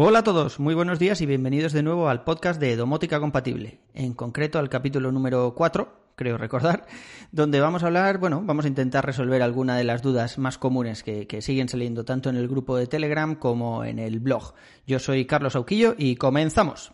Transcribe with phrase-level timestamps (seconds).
[0.00, 3.80] Hola a todos, muy buenos días y bienvenidos de nuevo al podcast de Domótica Compatible,
[3.94, 6.86] en concreto al capítulo número 4, creo recordar,
[7.32, 11.02] donde vamos a hablar, bueno, vamos a intentar resolver alguna de las dudas más comunes
[11.02, 14.54] que, que, siguen saliendo tanto en el grupo de Telegram como en el blog.
[14.86, 16.92] Yo soy Carlos Auquillo y comenzamos.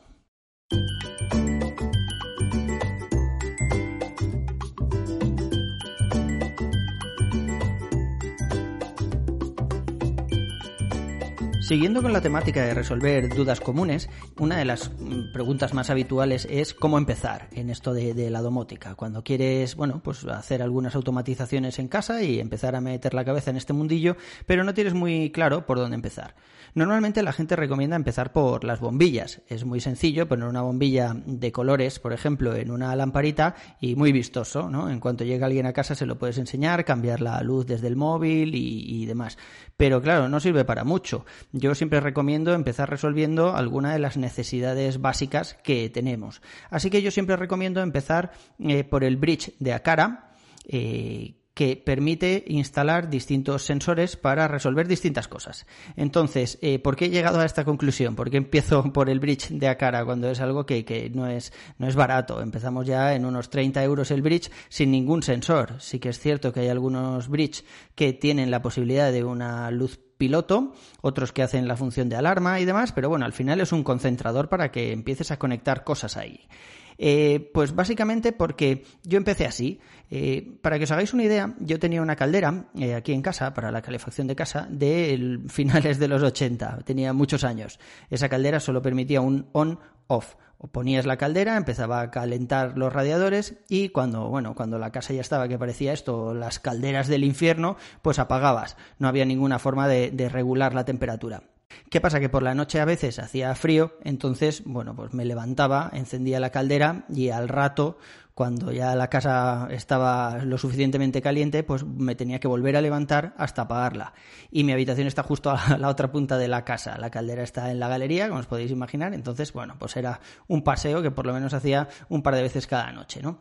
[11.65, 16.47] Siguiendo con la temática de resolver dudas comunes, una de las mm, preguntas más habituales
[16.51, 18.95] es cómo empezar en esto de, la domótica.
[18.97, 23.51] Cuando quieres, bueno, pues hacer algunas automatizaciones en casa y empezar a meter la cabeza
[23.51, 26.35] en este mundillo, pero no tienes muy claro por dónde empezar.
[26.75, 29.41] Normalmente la gente recomienda empezar por las bombillas.
[29.47, 34.13] Es muy sencillo poner una bombilla de colores, por ejemplo, en una lamparita y muy
[34.13, 34.91] vistoso, ¿no?
[34.91, 37.97] En cuanto llega alguien a casa se lo puedes enseñar, cambiar la luz desde el
[37.97, 39.39] móvil y, y demás.
[39.77, 41.25] Pero claro, no sirve para mucho
[41.57, 46.43] yo siempre recomiendo empezar resolviendo alguna de las necesidades básicas que tenemos.
[46.69, 50.33] Así que yo siempre recomiendo empezar eh, por el bridge de Akara.
[50.67, 55.67] Eh, que permite instalar distintos sensores para resolver distintas cosas.
[55.97, 58.17] Entonces, eh, ¿por qué he llegado a esta conclusión?
[58.17, 61.53] ¿Por qué empiezo por el bridge de Akara cuando es algo que, que, no, es,
[61.79, 62.41] no es barato?
[62.41, 65.81] Empezamos ya en unos 30 euros el bridge sin ningún sensor.
[65.81, 67.65] Sí que es cierto que hay algunos bridge
[67.95, 72.61] que tienen la posibilidad de una luz piloto, otros que hacen la función de alarma
[72.61, 76.17] y demás, pero bueno, al final es un concentrador para que empieces a conectar cosas
[76.17, 76.49] ahí.
[76.99, 79.81] Eh, pues básicamente porque yo empecé así.
[80.11, 83.53] Eh, para que os hagáis una idea, yo tenía una caldera eh, aquí en casa,
[83.55, 86.81] para la calefacción de casa, de finales de los 80.
[86.85, 87.79] Tenía muchos años.
[88.11, 90.35] Esa caldera solo permitía un on-off.
[90.57, 95.13] O ponías la caldera, empezaba a calentar los radiadores y cuando, bueno, cuando la casa
[95.13, 98.77] ya estaba que parecía esto, las calderas del infierno, pues apagabas.
[98.99, 101.43] No había ninguna forma de regular la temperatura.
[101.91, 102.21] ¿Qué pasa?
[102.21, 106.51] Que por la noche a veces hacía frío, entonces, bueno, pues me levantaba, encendía la
[106.51, 107.99] caldera y al rato
[108.35, 113.33] cuando ya la casa estaba lo suficientemente caliente, pues me tenía que volver a levantar
[113.39, 114.13] hasta apagarla.
[114.51, 116.99] Y mi habitación está justo a la otra punta de la casa.
[116.99, 119.15] La caldera está en la galería, como os podéis imaginar.
[119.15, 122.67] Entonces, bueno, pues era un paseo que por lo menos hacía un par de veces
[122.67, 123.39] cada noche, ¿no?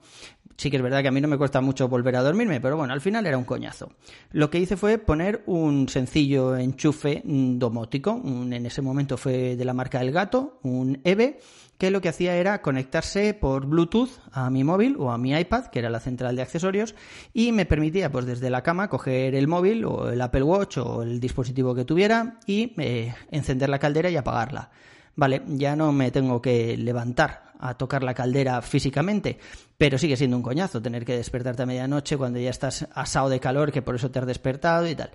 [0.57, 2.77] Sí que es verdad que a mí no me cuesta mucho volver a dormirme, pero
[2.77, 3.91] bueno, al final era un coñazo.
[4.31, 8.21] Lo que hice fue poner un sencillo enchufe domótico.
[8.23, 11.39] en ese momento fue de la marca El Gato, un EVE
[11.83, 15.65] que lo que hacía era conectarse por Bluetooth a mi móvil o a mi iPad,
[15.65, 16.95] que era la central de accesorios,
[17.33, 21.03] y me permitía pues desde la cama coger el móvil o el Apple Watch o
[21.03, 24.69] el dispositivo que tuviera y eh, encender la caldera y apagarla.
[25.17, 29.39] Vale, ya no me tengo que levantar a tocar la caldera físicamente,
[29.77, 33.39] pero sigue siendo un coñazo tener que despertarte a medianoche cuando ya estás asado de
[33.39, 35.11] calor, que por eso te has despertado y tal.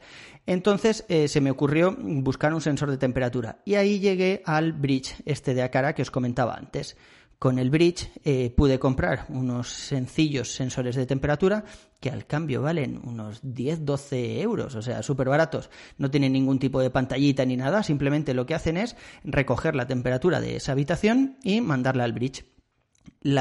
[0.47, 5.15] Entonces eh, se me ocurrió buscar un sensor de temperatura y ahí llegué al bridge
[5.27, 6.97] este de Akara que os comentaba antes.
[7.39, 11.65] Con el bridge eh, pude comprar unos sencillos sensores de temperatura
[12.01, 15.71] que al cambio valen unos 10-12 euros, o sea, súper baratos.
[15.99, 19.87] No tienen ningún tipo de pantallita ni nada, simplemente lo que hacen es recoger la
[19.87, 22.45] temperatura de esa habitación y mandarla al bridge.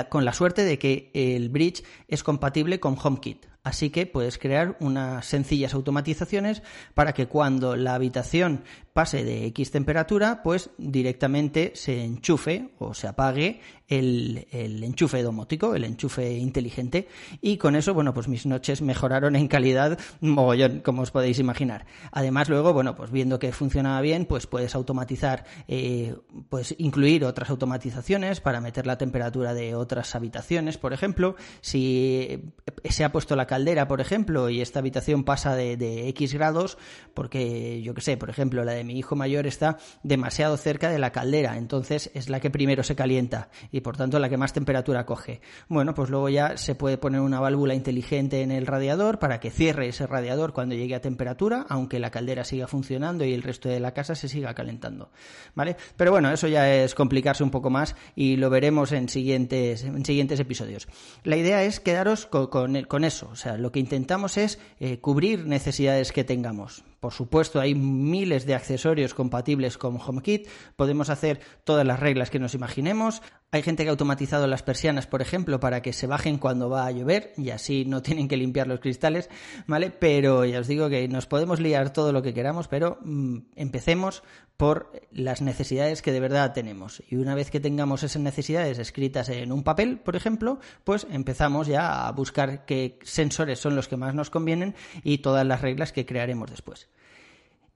[0.10, 3.48] con la suerte de que el bridge es compatible con HomeKit.
[3.68, 6.64] Así que puedes crear unas sencillas automatizaciones
[6.94, 8.64] para que cuando la habitación
[8.94, 15.84] pase de X temperatura, pues directamente se enchufe o se apague el, enchufe domótico, el
[15.84, 17.08] enchufe inteligente.
[17.42, 21.86] Y con eso, bueno, pues mis noches mejoraron en calidad mogollón, como os podéis imaginar.
[22.12, 26.16] Además, luego, bueno, pues viendo que funcionaba bien, pues puedes automatizar, eh,
[26.50, 31.36] pues incluir otras automatizaciones para meter la temperatura de otras habitaciones, por ejemplo.
[31.62, 32.54] Si
[32.86, 36.78] se ha puesto la caldera, por ejemplo, y esta habitación pasa de, X grados,
[37.16, 41.00] porque yo que sé, por ejemplo, la de mi hijo mayor está demasiado cerca de
[41.00, 44.54] la caldera, entonces es la que primero se calienta y por tanto la que más
[44.54, 45.42] temperatura coge.
[45.70, 49.50] Bueno, pues luego ya se puede poner una válvula inteligente en el radiador para que
[49.50, 53.70] cierre ese radiador cuando llegue a temperatura, aunque la caldera siga funcionando y el resto
[53.70, 55.10] de la casa se siga calentando.
[55.56, 55.78] ¿Vale?
[55.96, 60.06] Pero bueno, eso ya es complicarse un poco más y lo veremos en siguientes, en
[60.06, 60.88] siguientes episodios.
[61.24, 65.46] La idea es quedaros con, con, eso, o sea, lo que intentamos es eh, cubrir
[65.46, 66.84] necesidades que tengamos.
[67.00, 72.40] Por supuesto, hay miles de accesorios compatibles con HomeKit, podemos hacer todas las reglas que
[72.40, 73.22] nos imaginemos.
[73.50, 76.86] Hay gente que ha automatizado las persianas, por ejemplo, para que se bajen cuando va
[76.86, 79.30] a llover y así no tienen que limpiar los cristales,
[79.68, 79.90] ¿vale?
[79.90, 84.22] Pero ya os digo que nos podemos liar todo lo que queramos, pero mm, empecemos
[84.58, 87.02] por las necesidades que de verdad tenemos.
[87.10, 91.68] Y una vez que tengamos esas necesidades escritas en un papel, por ejemplo, pues empezamos
[91.68, 95.94] ya a buscar qué sensores son los que más nos convienen y todas las reglas
[95.94, 96.90] que crearemos después.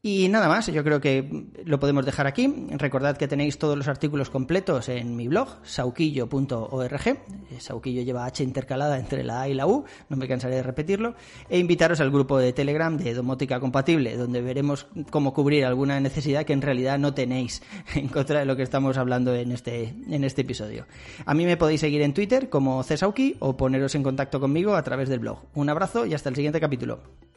[0.04, 2.52] Y nada más, yo creo que lo podemos dejar aquí.
[2.72, 7.08] Recordad que tenéis todos los artículos completos en mi blog, sauquillo.org.
[7.08, 7.18] Eh,
[7.60, 11.14] Sauquillo lleva H intercalada entre la A y la U, no me cansaré de repetirlo.
[11.50, 16.46] E invitaros al grupo de Telegram de Domótica Compatible, donde veremos cómo cubrir alguna necesidad
[16.46, 17.62] que en realidad no tenéis
[17.94, 20.88] en contra de lo que estamos hablando en este, en este episodio.
[21.28, 24.82] A mí me podéis seguir en Twitter como Cesauki o poneros en contacto conmigo a
[24.82, 25.44] través del blog.
[25.54, 27.31] Un abrazo y hasta el siguiente capítulo.